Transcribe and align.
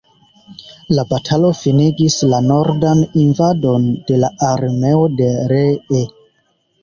La 0.99 1.03
batalo 1.09 1.49
finigis 1.57 2.15
la 2.31 2.39
nordan 2.45 3.03
invadon 3.25 3.85
de 4.07 4.17
la 4.23 4.33
armeo 4.49 5.03
de 5.21 5.27
Lee. 5.53 6.03